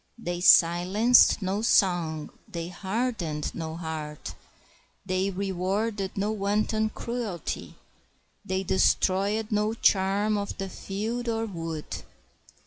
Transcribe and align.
They 0.17 0.41
silenced 0.41 1.43
no 1.43 1.61
song; 1.61 2.31
they 2.47 2.69
hardened 2.69 3.53
no 3.53 3.75
heart; 3.75 4.33
they 5.05 5.29
rewarded 5.29 6.17
no 6.17 6.31
wanton 6.31 6.89
cruelty; 6.89 7.75
they 8.43 8.63
destroyed 8.63 9.51
no 9.51 9.75
charm 9.75 10.39
of 10.39 10.57
the 10.57 10.69
field 10.69 11.29
or 11.29 11.45
wood. 11.45 11.85